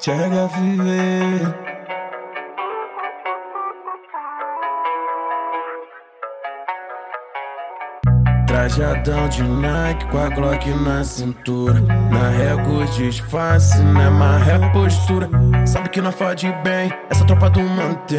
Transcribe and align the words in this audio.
THFV 0.00 0.80
Trajadão 8.46 9.28
de 9.28 9.42
Nike 9.42 10.06
com 10.06 10.18
a 10.18 10.30
Glock 10.30 10.70
na 10.70 11.04
cintura. 11.04 11.80
Na 12.10 12.30
régua 12.30 12.86
disfarce, 12.86 13.78
né, 13.82 14.08
mas 14.08 14.48
é 14.48 14.58
postura. 14.70 15.28
Sabe 15.66 15.90
que 15.90 16.00
não 16.00 16.12
fode 16.12 16.50
bem, 16.64 16.90
essa 17.10 17.24
tropa 17.26 17.50
do 17.50 17.60
mantém 17.60 18.18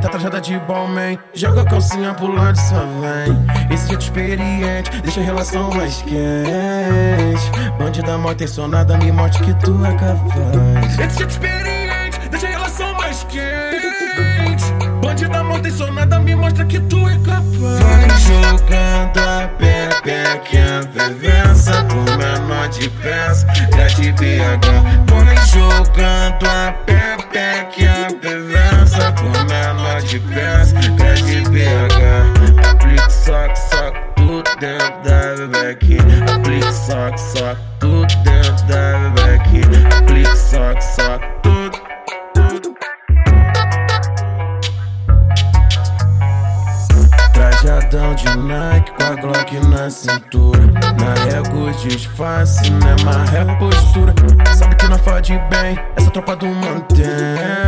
Tá 0.00 0.08
trajada 0.08 0.40
de 0.40 0.56
bom 0.60 0.86
man, 0.86 1.18
joga 1.34 1.62
a 1.62 1.64
calcinha 1.64 2.14
pro 2.14 2.32
lado 2.32 2.56
e 2.56 2.60
só 2.60 2.86
vem. 3.00 3.74
Esse 3.74 3.88
jeito 3.88 4.02
experiente, 4.02 4.90
deixa 5.02 5.20
a 5.20 5.24
relação 5.24 5.70
mais 5.70 6.02
quente. 6.02 7.50
Bandida 7.78 8.16
mal 8.16 8.32
intencionada, 8.32 8.96
me 8.96 9.10
morte 9.10 9.42
que 9.42 9.52
tu 9.54 9.84
é 9.84 9.92
capaz. 9.92 10.98
Esse 10.98 11.18
jeito 11.18 11.30
experiente, 11.30 12.28
deixa 12.30 12.46
a 12.46 12.50
relação 12.50 12.94
mais 12.94 13.24
quente. 13.24 14.72
Bandida 15.02 15.42
mal 15.42 15.58
intencionada, 15.58 16.20
me 16.20 16.34
mostra 16.36 16.64
que 16.64 16.78
tu 16.80 17.08
é 17.08 17.18
capaz. 17.18 17.48
Vai 17.58 18.08
jogando 18.20 19.18
a 19.18 19.48
pepequinha 19.58 20.80
Vivença 20.92 21.84
por 21.84 22.16
menor 22.16 22.68
de 22.68 22.88
peça 22.90 23.46
Já 23.74 23.86
de 23.88 24.12
BH 24.12 24.66
Vai 25.06 25.46
jogando 25.46 26.46
a 26.46 26.72
pepequinha 26.86 28.08
Vivença 28.22 29.12
por 29.12 29.44
menor 29.44 29.57
de 30.02 30.20
peça 30.20 30.74
Já 30.82 31.14
de 31.14 31.40
BH 31.50 32.68
Aplique 32.70 33.12
soco, 33.12 33.56
soco 33.56 33.98
tudo 34.16 34.56
dentro 34.60 35.02
da 35.02 35.34
bebequinha 35.34 36.24
Aplique 36.34 36.72
soco, 36.72 37.18
soco 37.18 37.60
tudo 37.80 38.14
dentro 38.22 38.66
da 38.66 39.10
bebequinha 39.10 39.98
Aplique 39.98 40.36
soco, 40.36 40.82
soco 40.82 41.26
tudo. 41.42 41.88
Trajadão 47.32 48.14
de 48.14 48.36
Nike 48.36 48.92
com 48.92 49.04
a 49.04 49.16
Glock 49.16 49.66
na 49.68 49.90
cintura. 49.90 50.58
Na 50.98 51.14
régua 51.30 51.72
disfarce, 51.72 52.70
né, 52.70 52.96
mas 53.04 53.34
é 53.34 53.44
postura. 53.56 54.14
Sabe 54.54 54.76
que 54.76 54.88
não 54.88 54.98
fode 54.98 55.32
bem, 55.50 55.78
essa 55.96 56.10
tropa 56.10 56.36
do 56.36 56.46
mantém 56.46 57.67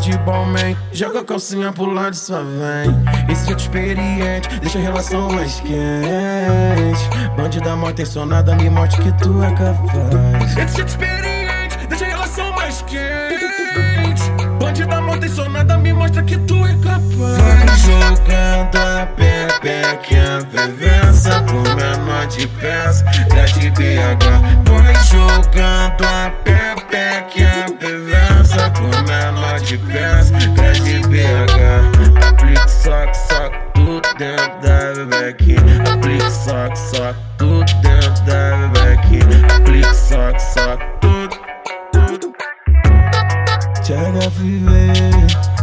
de 0.00 0.16
bom 0.18 0.44
man, 0.44 0.76
joga 0.92 1.20
a 1.20 1.24
calcinha 1.24 1.72
pro 1.72 1.86
lado 1.86 2.12
e 2.12 2.16
só 2.16 2.42
vem. 2.42 3.32
Esse 3.32 3.46
jeito 3.46 3.60
experiente, 3.60 4.48
deixa 4.60 4.78
a 4.78 4.82
relação 4.82 5.30
mais 5.30 5.60
quente. 5.60 7.36
Bandida 7.36 7.76
mal 7.76 7.90
intencionada, 7.90 8.54
me 8.54 8.70
morte 8.70 8.96
que 9.00 9.12
tu 9.12 9.42
é 9.42 9.50
capaz. 9.50 10.56
Esse 10.56 10.76
jeito 10.76 10.88
experiente, 10.88 11.86
deixa 11.88 12.04
a 12.04 12.08
relação 12.08 12.52
mais 12.52 12.82
quente. 12.82 14.30
Bandida 14.60 15.00
mal 15.00 15.16
intencionada, 15.16 15.78
me 15.78 15.92
mostra 15.92 16.22
que 16.22 16.38
tu 16.38 16.66
é 16.66 16.74
capaz. 16.76 17.08
Vai 17.18 17.76
jogando 17.78 18.76
a 18.76 19.06
pepequinha 19.06 20.40
Vivença 20.50 21.42
por 21.42 21.74
menor 21.74 22.26
de 22.26 22.46
peça 22.46 23.04
Já 23.34 23.44
de 23.44 23.70
BH 23.70 24.24
Vai 24.64 24.94
jogando 25.04 26.04
a 26.04 26.30
pepequinha 26.30 26.57
de 29.68 29.76
peça 29.76 30.32
Já 30.40 30.72
de 30.72 30.98
BH 31.08 32.26
Aplique 32.26 32.70
soco, 32.70 33.14
soco 33.14 33.56
tudo 33.74 34.08
dentro 34.16 34.60
da 34.62 34.94
bebequinha 34.94 35.82
Aplique 35.92 36.30
soco, 36.30 36.76
soco 36.76 37.20
tudo 37.36 37.66
dentro 37.82 38.24
da 38.24 38.68
bebequinha 38.68 39.46
Aplique 39.56 39.94
soco, 39.94 40.40
soco 40.40 40.84
tudo. 41.00 41.38
THFV 43.84 45.57